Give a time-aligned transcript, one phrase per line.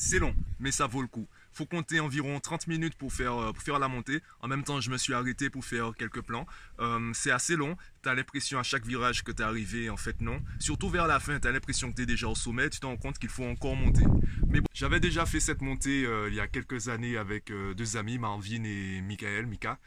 [0.00, 1.26] C'est long, mais ça vaut le coup.
[1.52, 4.20] Faut compter environ 30 minutes pour faire, euh, pour faire la montée.
[4.38, 6.46] En même temps, je me suis arrêté pour faire quelques plans.
[6.78, 7.76] Euh, c'est assez long.
[8.04, 10.40] Tu as l'impression à chaque virage que tu es arrivé, en fait non.
[10.60, 12.70] Surtout vers la fin, tu as l'impression que tu es déjà au sommet.
[12.70, 14.04] Tu te rends compte qu'il faut encore monter.
[14.46, 17.96] Mais bon, j'avais déjà fait cette montée euh, il y a quelques années avec deux
[17.96, 19.80] amis, Marvin et Michael, Mika.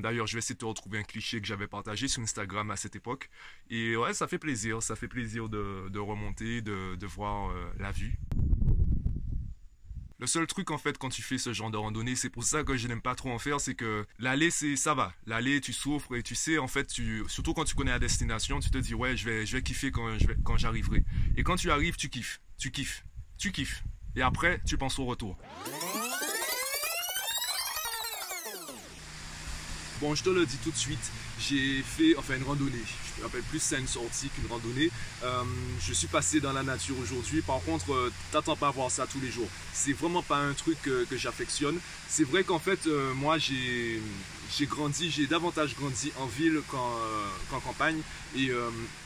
[0.00, 2.76] D'ailleurs, je vais essayer de te retrouver un cliché que j'avais partagé sur Instagram à
[2.76, 3.28] cette époque.
[3.68, 4.82] Et ouais, ça fait plaisir.
[4.82, 8.18] Ça fait plaisir de, de remonter, de, de voir la vue.
[10.22, 12.62] Le seul truc en fait quand tu fais ce genre de randonnée, c'est pour ça
[12.62, 15.12] que je n'aime pas trop en faire, c'est que l'aller c'est ça va.
[15.26, 18.60] L'aller tu souffres et tu sais en fait tu surtout quand tu connais la destination,
[18.60, 21.02] tu te dis ouais je vais je vais kiffer quand quand j'arriverai.
[21.36, 23.04] Et quand tu arrives, tu kiffes, tu kiffes,
[23.36, 23.82] tu kiffes.
[24.14, 25.36] Et après tu penses au retour.
[30.02, 32.72] Bon, je te le dis tout de suite, j'ai fait enfin une randonnée.
[33.14, 34.90] Je me rappelle plus c'est une sortie qu'une randonnée.
[35.22, 35.44] Euh,
[35.80, 37.40] je suis passé dans la nature aujourd'hui.
[37.40, 39.46] Par contre, euh, t'attends pas à voir ça tous les jours.
[39.72, 41.78] C'est vraiment pas un truc que, j'affectionne.
[42.08, 44.02] C'est vrai qu'en fait, euh, moi j'ai
[44.56, 48.00] j'ai grandi, j'ai davantage grandi en ville qu'en campagne.
[48.36, 48.50] Et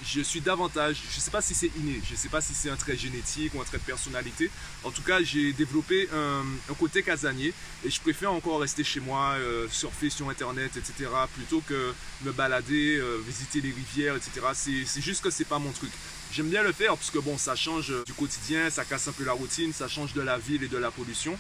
[0.05, 2.77] je suis davantage, je sais pas si c'est inné, je sais pas si c'est un
[2.77, 4.51] trait génétique ou un trait de personnalité.
[4.85, 7.53] En tout cas, j'ai développé un, côté casanier
[7.85, 9.37] et je préfère encore rester chez moi,
[9.71, 11.11] surfer sur internet, etc.
[11.35, 11.93] plutôt que
[12.25, 14.85] me balader, visiter les rivières, etc.
[14.87, 15.91] C'est juste que c'est pas mon truc.
[16.33, 19.25] J'aime bien le faire parce que bon, ça change du quotidien, ça casse un peu
[19.25, 21.37] la routine, ça change de la ville et de la pollution.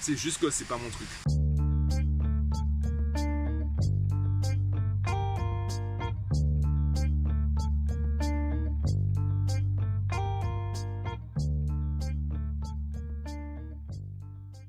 [0.00, 1.47] C'est juste que c'est pas mon truc.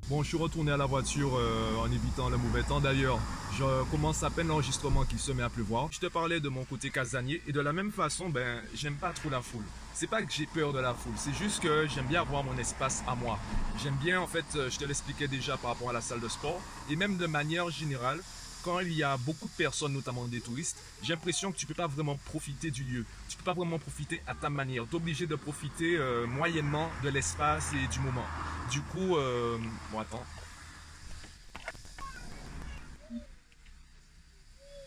[0.10, 2.80] Bon, je suis retourné à la voiture euh, en évitant le mauvais temps.
[2.80, 3.20] D'ailleurs,
[3.56, 5.88] je commence à peine l'enregistrement qu'il se met à pleuvoir.
[5.92, 9.12] Je te parlais de mon côté casanier et de la même façon, ben, j'aime pas
[9.12, 9.66] trop la foule.
[9.94, 12.58] C'est pas que j'ai peur de la foule, c'est juste que j'aime bien avoir mon
[12.58, 13.38] espace à moi.
[13.84, 16.28] J'aime bien, en fait, euh, je te l'expliquais déjà par rapport à la salle de
[16.28, 16.60] sport
[16.90, 18.20] et même de manière générale,
[18.64, 21.74] quand il y a beaucoup de personnes, notamment des touristes, j'ai l'impression que tu peux
[21.74, 23.06] pas vraiment profiter du lieu.
[23.28, 24.86] Tu peux pas vraiment profiter à ta manière.
[24.90, 28.26] Tu es obligé de profiter euh, moyennement de l'espace et du moment.
[28.72, 29.58] Du coup, euh,
[29.92, 30.24] bon attends.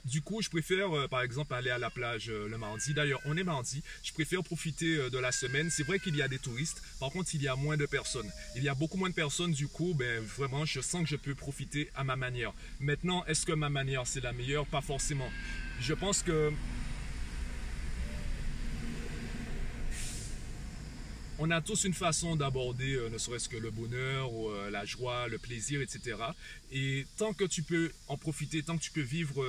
[0.05, 2.93] Du coup, je préfère, euh, par exemple, aller à la plage euh, le mardi.
[2.93, 3.85] D'ailleurs, on est mardi.
[4.03, 5.71] Je préfère profiter euh, de la semaine.
[5.71, 6.83] C'est vrai qu'il y a des touristes.
[6.99, 8.29] Par contre, il y a moins de personnes.
[8.57, 9.53] Il y a beaucoup moins de personnes.
[9.53, 12.53] Du coup, ben, vraiment, je sens que je peux profiter à ma manière.
[12.81, 14.67] Maintenant, est-ce que ma manière, c'est la meilleure?
[14.67, 15.31] Pas forcément.
[15.81, 16.53] Je pense que
[21.39, 25.39] on a tous une façon d'aborder ne serait-ce que le bonheur ou la joie, le
[25.39, 26.17] plaisir, etc.
[26.71, 29.45] Et tant que tu peux en profiter, tant que tu peux vivre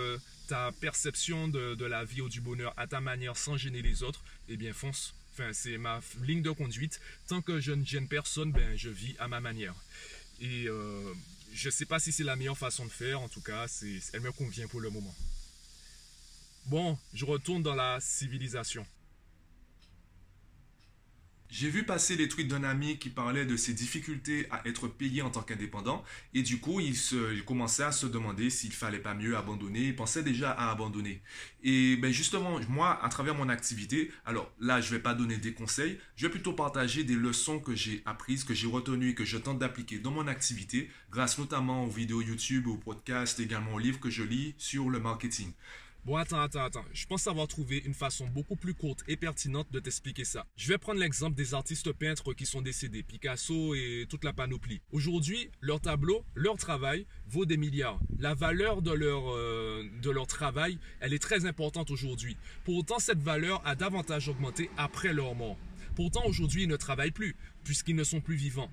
[0.48, 4.24] ta perception de, la vie ou du bonheur à ta manière sans gêner les autres,
[4.50, 5.14] eh bien fonce.
[5.34, 7.00] Enfin, c'est ma ligne de conduite.
[7.28, 9.74] Tant que je ne gêne personne, ben, je vis à ma manière.
[10.40, 11.14] Et euh,
[11.54, 13.22] je ne sais pas si c'est la meilleure façon de faire.
[13.22, 13.66] En tout cas,
[14.14, 15.16] elle me convient pour le moment.
[16.66, 18.86] Bon, je retourne dans la civilisation.
[21.56, 25.22] J'ai vu passer les tweets d'un ami qui parlait de ses difficultés à être payé
[25.22, 26.03] en tant qu'indépendant
[26.34, 26.96] et du coup il,
[27.46, 31.22] commençait à se demander s'il fallait pas mieux abandonner, il pensait déjà à abandonner.
[31.62, 35.53] Et ben justement moi à travers mon activité, alors là je vais pas donner des
[35.53, 39.24] conseils, je vais plutôt partager des leçons que j'ai apprises, que j'ai retenues et que
[39.24, 43.80] je tente d'appliquer dans mon activité grâce notamment aux vidéos YouTube, aux podcasts, également aux
[43.80, 45.51] livres que je lis sur le marketing.
[46.06, 46.84] Bon, attends, attends, attends.
[46.92, 50.46] Je pense avoir trouvé une façon beaucoup plus courte et pertinente de t'expliquer ça.
[50.58, 54.82] Je vais prendre l'exemple des artistes peintres qui sont décédés, Picasso et toute la panoplie.
[54.92, 58.02] Aujourd'hui, leur tableau, leur travail vaut des milliards.
[58.20, 62.36] La valeur de leur, euh, travail, elle est très importante aujourd'hui.
[62.66, 65.58] Pourtant, cette valeur a davantage augmenté après leur mort.
[65.96, 68.70] Pourtant, aujourd'hui, ils ne travaillent plus, puisqu'ils ne sont plus vivants.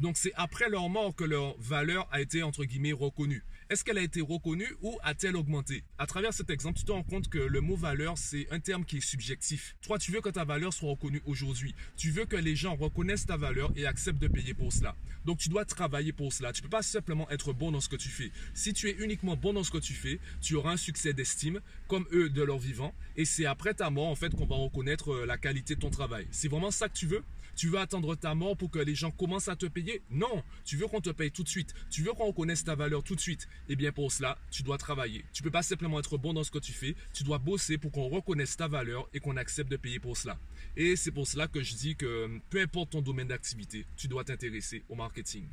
[0.00, 3.42] Donc, c'est après leur mort que leur valeur a été, entre guillemets, reconnue.
[3.70, 5.84] Est-ce qu'elle a été reconnue ou a-t-elle augmenté?
[5.98, 8.84] À travers cet exemple, tu te rends compte que le mot valeur, c'est un terme
[8.84, 9.76] qui est subjectif.
[9.82, 11.74] Toi, tu veux que ta valeur soit reconnue aujourd'hui.
[11.96, 14.96] Tu veux que les gens reconnaissent ta valeur et acceptent de payer pour cela.
[15.26, 16.52] Donc, tu dois travailler pour cela.
[16.52, 18.30] Tu ne peux pas simplement être bon dans ce que tu fais.
[18.54, 21.60] Si tu es uniquement bon dans ce que tu fais, tu auras un succès d'estime,
[21.88, 22.94] comme eux de leur vivant.
[23.16, 25.90] Et c'est après ta mort, en fait, qu'on va reconnaître euh, la qualité de ton
[25.90, 26.26] travail.
[26.30, 27.22] C'est vraiment ça que tu veux?
[27.58, 30.00] Tu veux attendre ta mort pour que les gens commencent à te payer?
[30.10, 31.74] Non, tu veux qu'on te paye tout de suite.
[31.90, 33.48] Tu veux qu'on reconnaisse ta valeur tout de suite.
[33.68, 35.24] Eh bien pour cela, tu dois travailler.
[35.32, 36.94] Tu peux pas simplement être bon dans ce que tu fais.
[37.12, 40.38] Tu dois bosser pour qu'on reconnaisse ta valeur et qu'on accepte de payer pour cela.
[40.76, 44.22] Et c'est pour cela que je dis que peu importe ton domaine d'activité, tu dois
[44.22, 45.48] t'intéresser au marketing.